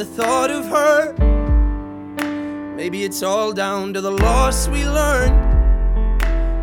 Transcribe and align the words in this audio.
The 0.00 0.06
thought 0.06 0.50
of 0.50 0.64
her. 0.68 1.12
Maybe 2.74 3.04
it's 3.04 3.22
all 3.22 3.52
down 3.52 3.92
to 3.92 4.00
the 4.00 4.10
loss 4.10 4.66
we 4.66 4.82
learned. 4.86 5.36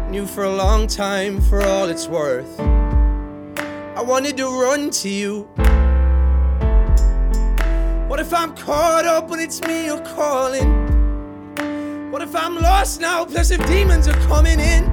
Knew 0.09 0.25
for 0.25 0.45
a 0.45 0.55
long 0.55 0.87
time 0.87 1.39
for 1.41 1.61
all 1.61 1.87
it's 1.87 2.07
worth. 2.07 2.59
I 2.59 4.01
wanted 4.01 4.37
to 4.37 4.45
run 4.45 4.89
to 4.89 5.09
you. 5.09 5.43
What 8.07 8.19
if 8.19 8.33
I'm 8.33 8.55
caught 8.55 9.05
up 9.05 9.29
when 9.29 9.39
it's 9.39 9.61
me 9.61 9.85
you're 9.85 10.03
calling? 10.15 12.09
What 12.11 12.23
if 12.23 12.35
I'm 12.35 12.55
lost 12.55 12.99
now, 12.99 13.23
plus 13.23 13.51
if 13.51 13.63
demons 13.67 14.07
are 14.07 14.19
coming 14.25 14.59
in? 14.59 14.85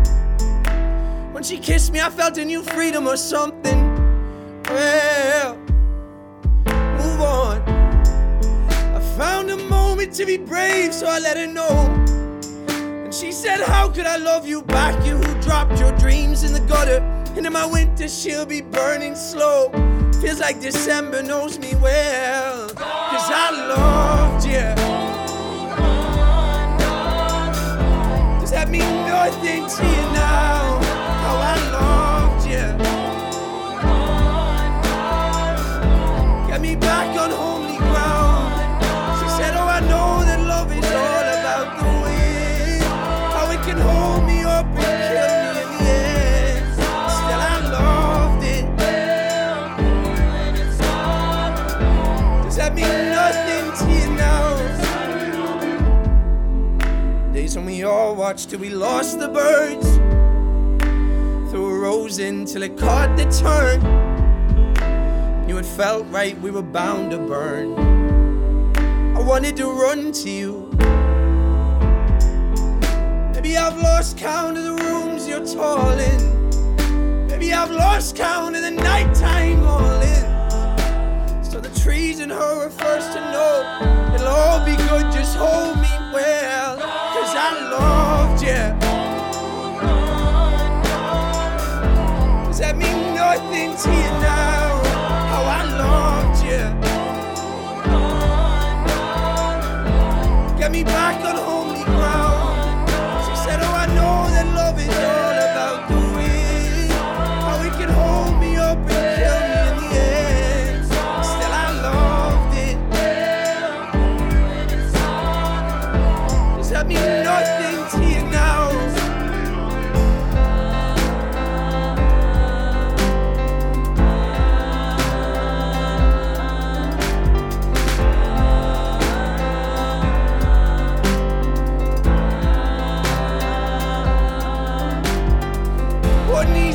When 1.32 1.42
she 1.42 1.56
kissed 1.56 1.94
me, 1.94 2.00
I 2.02 2.10
felt 2.10 2.36
a 2.36 2.44
new 2.44 2.62
freedom 2.62 3.08
or 3.08 3.16
something. 3.16 3.83
To 10.12 10.26
be 10.26 10.36
brave, 10.36 10.92
so 10.92 11.06
I 11.06 11.18
let 11.18 11.36
her 11.36 11.46
know. 11.46 11.68
And 13.04 13.14
she 13.14 13.32
said, 13.32 13.60
How 13.60 13.88
could 13.88 14.06
I 14.06 14.16
love 14.16 14.46
you 14.46 14.62
back? 14.62 14.94
You 15.06 15.16
who 15.16 15.40
dropped 15.40 15.78
your 15.78 15.92
dreams 15.98 16.42
in 16.42 16.52
the 16.52 16.60
gutter. 16.60 17.00
And 17.36 17.46
in 17.46 17.52
my 17.52 17.66
winter, 17.66 18.08
she'll 18.08 18.46
be 18.46 18.60
burning 18.60 19.16
slow. 19.16 19.70
Feels 20.20 20.40
like 20.40 20.60
December 20.60 21.22
knows 21.22 21.58
me 21.58 21.74
well. 21.76 22.68
Cause 22.70 23.30
I 23.30 23.50
loved 23.50 24.46
you. 24.46 24.74
Does 28.40 28.50
that 28.50 28.68
mean 28.68 29.06
nothing 29.06 29.66
to 29.66 29.84
you 29.84 30.12
now? 30.12 30.33
Days 57.54 57.58
when 57.58 57.66
we 57.66 57.84
all 57.84 58.16
watched 58.16 58.50
till 58.50 58.58
we 58.58 58.70
lost 58.70 59.20
the 59.20 59.28
birds. 59.28 59.86
Threw 61.50 61.66
a 61.66 61.78
rose 61.78 62.18
in 62.18 62.46
till 62.46 62.62
it 62.64 62.76
caught 62.76 63.16
the 63.16 63.26
turn. 63.30 63.80
Knew 65.46 65.58
it 65.58 65.64
felt 65.64 66.04
right, 66.10 66.36
we 66.40 66.50
were 66.50 66.62
bound 66.62 67.12
to 67.12 67.18
burn. 67.18 67.74
I 69.16 69.20
wanted 69.20 69.56
to 69.58 69.66
run 69.66 70.10
to 70.12 70.30
you. 70.30 70.68
Maybe 73.34 73.56
I've 73.56 73.78
lost 73.80 74.18
count 74.18 74.58
of 74.58 74.64
the 74.64 74.74
rooms 74.74 75.28
you're 75.28 75.46
tall 75.46 75.96
in. 75.96 77.28
Maybe 77.28 77.52
I've 77.52 77.70
lost 77.70 78.16
count 78.16 78.56
of 78.56 78.62
the 78.62 78.72
nighttime 78.72 79.62
mornings. 79.62 80.13
So 81.54 81.60
the 81.60 81.80
trees 81.80 82.18
and 82.18 82.32
her 82.32 82.56
were 82.56 82.68
first 82.68 83.12
to 83.12 83.20
know. 83.30 84.12
It'll 84.12 84.26
all 84.26 84.66
be 84.66 84.74
good, 84.74 85.12
just 85.12 85.36
hold 85.36 85.76
me 85.76 85.88
well. 86.12 86.78
Cause 86.78 87.32
I 87.32 87.52
loved 87.70 88.42
you. 88.42 88.64
Does 92.48 92.58
that 92.58 92.76
mean 92.76 93.14
nothing 93.14 93.76
to 93.76 93.88
you 93.88 94.23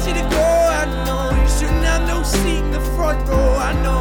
To 0.10 0.16
go, 0.22 0.42
I 0.42 0.86
know. 1.06 1.30
You 1.40 1.48
shouldn't 1.48 1.86
have 1.86 2.08
no 2.08 2.24
seat 2.24 2.58
in 2.58 2.72
the 2.72 2.80
front 2.96 3.30
row, 3.30 3.56
I 3.58 3.74
know, 3.84 3.99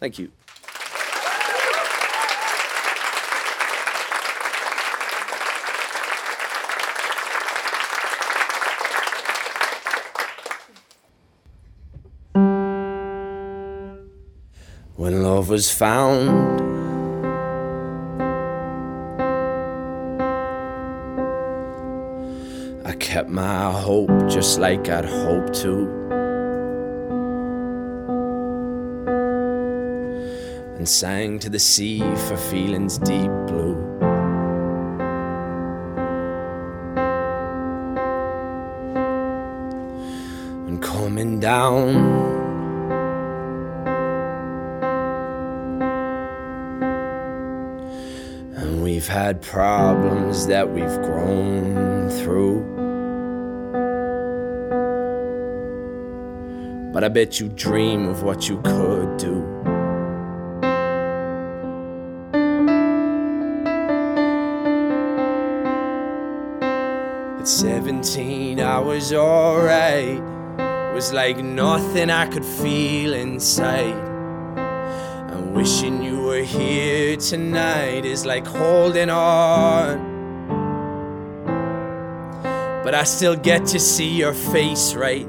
Thank 0.00 0.18
you. 0.18 0.30
When 14.96 15.22
love 15.22 15.50
was 15.50 15.70
found, 15.70 16.60
I 22.86 22.94
kept 22.98 23.28
my 23.28 23.70
hope 23.70 24.08
just 24.30 24.58
like 24.58 24.88
I'd 24.88 25.04
hoped 25.04 25.54
to. 25.60 25.99
And 30.80 30.88
sang 30.88 31.38
to 31.40 31.50
the 31.50 31.58
sea 31.58 32.00
for 32.00 32.38
feelings 32.38 32.96
deep 32.96 33.30
blue. 33.46 33.76
And 40.66 40.82
coming 40.82 41.38
down. 41.38 41.96
And 48.56 48.82
we've 48.82 49.06
had 49.06 49.42
problems 49.42 50.46
that 50.46 50.66
we've 50.66 51.02
grown 51.02 52.08
through. 52.08 52.62
But 56.94 57.04
I 57.04 57.08
bet 57.08 57.38
you 57.38 57.50
dream 57.50 58.08
of 58.08 58.22
what 58.22 58.48
you 58.48 58.62
could 58.62 59.18
do. 59.18 59.59
At 67.40 67.48
17, 67.48 68.60
I 68.60 68.78
was 68.80 69.14
alright. 69.14 70.22
Was 70.92 71.10
like 71.14 71.38
nothing 71.38 72.10
I 72.10 72.26
could 72.26 72.44
feel 72.44 73.14
inside. 73.14 73.96
And 75.32 75.54
wishing 75.54 76.02
you 76.02 76.20
were 76.20 76.42
here 76.42 77.16
tonight 77.16 78.04
is 78.04 78.26
like 78.26 78.46
holding 78.46 79.08
on. 79.08 79.96
But 82.84 82.94
I 82.94 83.04
still 83.04 83.36
get 83.36 83.64
to 83.68 83.80
see 83.80 84.18
your 84.18 84.34
face, 84.34 84.92
right? 84.92 85.26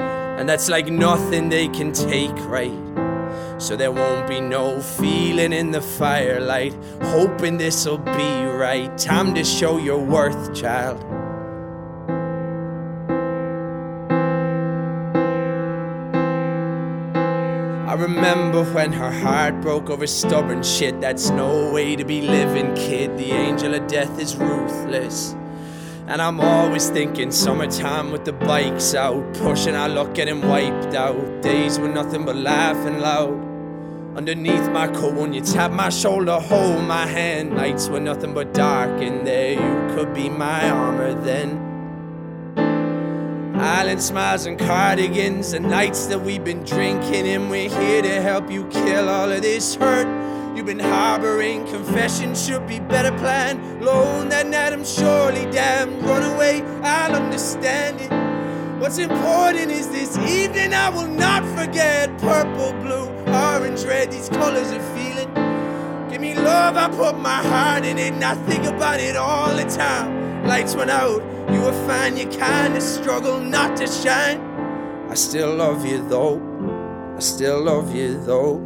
And 0.00 0.48
that's 0.48 0.70
like 0.70 0.86
nothing 0.86 1.50
they 1.50 1.68
can 1.68 1.92
take, 1.92 2.34
right? 2.46 2.85
So 3.58 3.74
there 3.74 3.90
won't 3.90 4.28
be 4.28 4.40
no 4.40 4.80
feeling 4.80 5.52
in 5.52 5.70
the 5.70 5.80
firelight. 5.80 6.74
Hoping 7.00 7.56
this'll 7.56 7.98
be 7.98 8.44
right. 8.44 8.96
Time 8.98 9.34
to 9.34 9.44
show 9.44 9.78
your 9.78 9.98
worth, 9.98 10.54
child. 10.54 11.02
I 17.88 17.94
remember 17.94 18.62
when 18.74 18.92
her 18.92 19.10
heart 19.10 19.62
broke 19.62 19.88
over 19.88 20.06
stubborn 20.06 20.62
shit. 20.62 21.00
That's 21.00 21.30
no 21.30 21.72
way 21.72 21.96
to 21.96 22.04
be 22.04 22.20
living, 22.20 22.74
kid. 22.74 23.16
The 23.16 23.32
angel 23.32 23.74
of 23.74 23.86
death 23.86 24.20
is 24.20 24.36
ruthless. 24.36 25.34
And 26.06 26.20
I'm 26.20 26.40
always 26.40 26.90
thinking 26.90 27.30
summertime 27.30 28.12
with 28.12 28.26
the 28.26 28.34
bikes 28.34 28.94
out, 28.94 29.32
pushing 29.34 29.74
our 29.74 29.88
luck, 29.88 30.14
getting 30.14 30.46
wiped 30.46 30.94
out. 30.94 31.40
Days 31.40 31.78
with 31.78 31.94
nothing 31.94 32.26
but 32.26 32.36
laughing 32.36 33.00
loud. 33.00 33.45
Underneath 34.16 34.70
my 34.70 34.88
coat, 34.88 35.14
when 35.14 35.34
you 35.34 35.42
tap 35.42 35.70
my 35.72 35.90
shoulder, 35.90 36.40
hold 36.40 36.82
my 36.84 37.06
hand. 37.06 37.54
Nights 37.54 37.88
were 37.88 38.00
nothing 38.00 38.32
but 38.32 38.54
dark 38.54 39.02
in 39.02 39.24
there. 39.24 39.52
You 39.52 39.94
could 39.94 40.14
be 40.14 40.30
my 40.30 40.70
armor 40.70 41.12
then. 41.14 41.62
Island 43.56 44.02
smiles 44.02 44.46
and 44.46 44.58
cardigans, 44.58 45.52
the 45.52 45.60
nights 45.60 46.06
that 46.06 46.20
we've 46.20 46.42
been 46.42 46.64
drinking, 46.64 47.26
and 47.28 47.50
we're 47.50 47.68
here 47.68 48.00
to 48.00 48.22
help 48.22 48.50
you 48.50 48.66
kill 48.68 49.08
all 49.08 49.30
of 49.30 49.42
this 49.42 49.74
hurt 49.74 50.06
you've 50.56 50.64
been 50.64 50.78
harboring. 50.78 51.66
Confession 51.66 52.34
should 52.34 52.66
be 52.66 52.80
better 52.80 53.16
planned. 53.18 53.84
Loan 53.84 54.30
that 54.30 54.46
night, 54.46 54.72
I'm 54.72 54.84
surely 54.84 55.44
damned. 55.50 56.02
Run 56.02 56.22
away, 56.34 56.62
I'll 56.82 57.14
understand 57.14 58.00
it. 58.00 58.10
What's 58.80 58.98
important 58.98 59.70
is 59.70 59.88
this 59.90 60.16
evening 60.18 60.72
I 60.72 60.88
will 60.88 61.08
not 61.08 61.44
forget. 61.58 62.16
Purple, 62.18 62.72
blue, 62.80 63.15
orange, 63.36 63.84
red, 63.84 64.10
these 64.10 64.28
colors 64.28 64.70
of 64.70 64.82
feeling. 64.94 65.32
Give 66.10 66.20
me 66.20 66.34
love, 66.34 66.76
I 66.76 66.88
put 66.88 67.18
my 67.18 67.42
heart 67.52 67.84
in 67.84 67.98
it, 67.98 68.14
and 68.14 68.24
I 68.24 68.34
think 68.46 68.64
about 68.64 69.00
it 69.00 69.16
all 69.16 69.54
the 69.54 69.64
time. 69.64 70.46
Lights 70.46 70.74
went 70.74 70.90
out, 70.90 71.22
you 71.52 71.60
were 71.60 71.86
fine, 71.86 72.16
you 72.16 72.26
kinda 72.26 72.80
struggle 72.80 73.38
not 73.40 73.76
to 73.78 73.86
shine. 73.86 74.40
I 75.10 75.14
still 75.14 75.54
love 75.54 75.84
you 75.84 76.06
though, 76.08 76.40
I 77.16 77.20
still 77.20 77.62
love 77.62 77.94
you 77.94 78.18
though, 78.18 78.60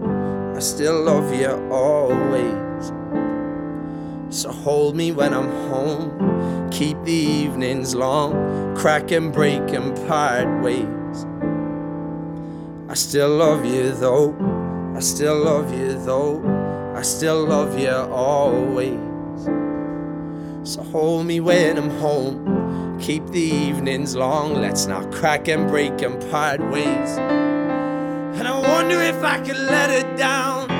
I 0.57 0.61
still 0.61 1.03
love 1.03 1.35
you 1.35 1.51
always. 1.71 2.93
So 4.31 4.53
hold 4.53 4.95
me 4.95 5.11
when 5.13 5.35
I'm 5.35 5.51
home, 5.71 6.71
keep 6.71 7.03
the 7.05 7.13
evenings 7.13 7.95
long, 7.95 8.77
crack 8.77 9.11
and 9.11 9.33
break 9.33 9.73
and 9.73 9.97
part 10.07 10.63
ways. 10.63 11.27
I 12.89 12.95
still 12.95 13.31
love 13.37 13.65
you 13.65 13.93
though, 13.93 14.35
I 14.95 15.01
still 15.01 15.39
love 15.45 15.73
you 15.73 15.99
though, 16.05 16.43
I 16.97 17.03
still 17.03 17.47
love 17.47 17.79
you 17.79 17.91
always. 17.91 18.99
So 20.63 20.83
hold 20.83 21.27
me 21.27 21.41
when 21.41 21.79
I'm 21.79 21.91
home. 21.99 22.99
Keep 23.01 23.29
the 23.29 23.41
evenings 23.41 24.15
long. 24.15 24.55
Let's 24.55 24.87
not 24.87 25.11
crack 25.11 25.49
and 25.49 25.67
break 25.69 26.03
and 26.03 26.21
part 26.31 26.61
ways. 26.71 27.17
And 27.19 28.47
I 28.47 28.59
wonder 28.61 29.01
if 29.01 29.23
I 29.23 29.39
could 29.39 29.57
let 29.57 29.91
her 29.91 30.17
down. 30.17 30.80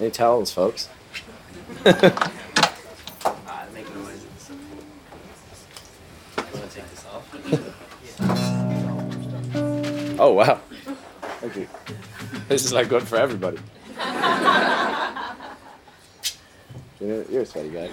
Any 0.00 0.10
towels, 0.10 0.50
folks? 0.50 0.88
oh 10.18 10.32
wow! 10.32 10.58
Thank 11.40 11.56
you. 11.56 11.68
This 11.68 12.24
off. 12.24 12.30
Oh 12.32 12.32
wow. 12.32 12.32
This 12.48 12.64
is 12.64 12.72
like 12.72 12.88
good 12.88 13.06
for 13.06 13.16
everybody. 13.16 13.58
You're, 17.00 17.42
a 17.42 17.46
sweaty 17.46 17.68
guy. 17.68 17.90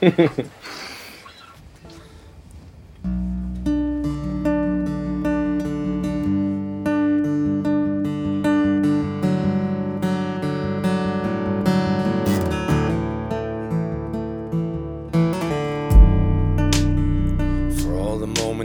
For 0.00 0.46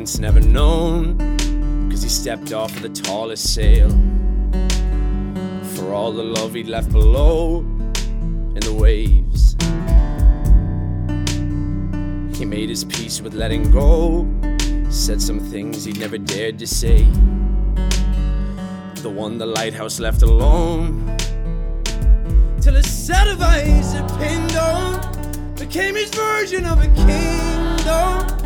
moments 0.03 0.19
never 0.19 0.41
known, 0.41 1.17
cause 1.89 2.03
he 2.03 2.09
stepped 2.09 2.51
off 2.51 2.75
of 2.75 2.81
the 2.81 2.89
tallest 2.89 3.53
sail. 3.53 3.89
For 5.75 5.93
all 5.93 6.11
the 6.11 6.23
love 6.23 6.55
he'd 6.55 6.67
left 6.67 6.91
below 6.91 7.59
in 7.59 8.59
the 8.59 8.73
waves. 8.73 9.55
He 12.37 12.43
made 12.43 12.67
his 12.67 12.83
peace 12.83 13.21
with 13.21 13.33
letting 13.33 13.71
go. 13.71 14.27
Said 14.89 15.21
some 15.21 15.39
things 15.39 15.85
he 15.85 15.93
never 15.93 16.17
dared 16.17 16.59
to 16.59 16.67
say. 16.67 17.05
The 19.03 19.09
one 19.09 19.37
the 19.37 19.45
lighthouse 19.45 20.01
left 20.01 20.21
alone. 20.21 21.15
Till 22.59 22.75
a 22.75 22.83
set 22.83 23.29
of 23.29 23.41
eyes 23.41 23.93
that 23.93 24.09
pinned 24.19 24.57
on 24.57 25.55
became 25.55 25.95
his 25.95 26.09
version 26.09 26.65
of 26.65 26.79
a 26.79 26.87
kingdom. 26.87 28.42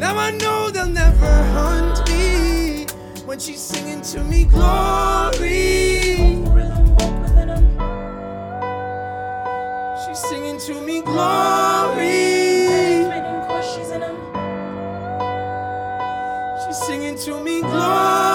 Now 0.00 0.16
I 0.16 0.30
know 0.30 0.70
they'll 0.70 0.86
never 0.86 1.42
hunt 1.52 2.08
me 2.08 2.86
when 3.26 3.38
she's 3.38 3.60
singing 3.60 4.00
to 4.12 4.24
me 4.24 4.46
glory. 4.46 6.40
She's 10.02 10.18
singing 10.18 10.58
to 10.60 10.80
me 10.80 11.02
glory. 11.02 12.30
She's 16.64 16.78
singing 16.86 17.18
to 17.18 17.44
me 17.44 17.60
glory. 17.60 18.29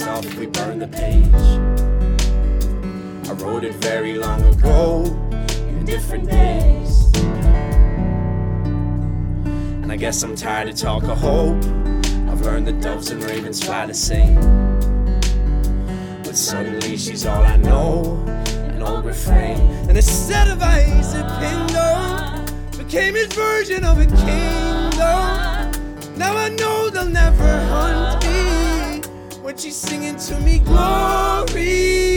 We 0.00 0.46
burn 0.46 0.78
the 0.78 0.88
page. 0.88 1.28
I 3.28 3.32
wrote 3.34 3.64
it 3.64 3.74
very 3.74 4.14
long 4.14 4.42
ago, 4.46 5.04
in 5.68 5.84
different 5.84 6.26
days. 6.26 7.14
And 9.82 9.92
I 9.92 9.96
guess 9.96 10.22
I'm 10.22 10.34
tired 10.34 10.70
of 10.70 10.76
talk 10.76 11.02
of 11.02 11.18
hope. 11.18 11.62
I've 12.30 12.40
learned 12.40 12.66
that 12.68 12.80
doves 12.80 13.10
and 13.10 13.22
ravens 13.22 13.62
fly 13.62 13.84
the 13.84 13.92
same. 13.92 14.40
But 16.24 16.34
suddenly 16.34 16.96
she's 16.96 17.26
all 17.26 17.42
I 17.42 17.56
know, 17.56 18.24
an 18.72 18.82
old 18.82 19.04
refrain. 19.04 19.60
And 19.86 19.98
a 19.98 20.02
set 20.02 20.48
of 20.48 20.62
eyes 20.62 21.12
that 21.12 21.28
pinned 21.40 21.76
on 21.76 22.46
became 22.78 23.16
his 23.16 23.30
version 23.34 23.84
of 23.84 23.98
a 23.98 24.06
kingdom. 24.06 24.96
Now 26.16 26.34
I 26.38 26.48
know 26.48 26.88
they'll 26.88 27.04
never 27.04 27.60
hunt 27.66 28.24
me 28.24 28.29
when 29.50 29.58
she's 29.58 29.74
singing 29.74 30.14
to 30.14 30.38
me 30.42 30.60
glory. 30.60 32.09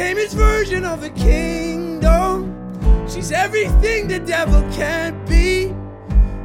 Became 0.00 0.16
his 0.16 0.32
version 0.32 0.82
of 0.86 1.02
a 1.02 1.10
kingdom. 1.10 2.56
She's 3.06 3.32
everything 3.32 4.08
the 4.08 4.18
devil 4.18 4.62
can't 4.72 5.28
be 5.28 5.66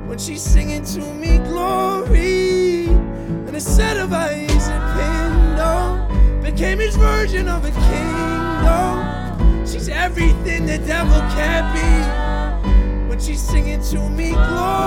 when 0.07 0.17
she's 0.17 0.41
singing 0.41 0.83
to 0.87 0.99
me 1.13 1.37
glory. 1.37 2.87
And 2.87 3.55
a 3.55 3.61
set 3.61 3.95
of 3.95 4.11
eyes 4.11 4.67
that 4.67 4.83
pinned 4.97 5.59
on 5.61 6.41
became 6.41 6.79
his 6.79 6.97
version 6.97 7.47
of 7.47 7.63
a 7.63 7.71
kingdom. 7.71 9.65
She's 9.65 9.87
everything 9.87 10.65
the 10.65 10.79
devil 10.79 11.21
can't 11.37 11.69
be 11.77 13.07
when 13.07 13.21
she's 13.21 13.41
singing 13.41 13.81
to 13.83 14.09
me 14.09 14.31
glory. 14.31 14.84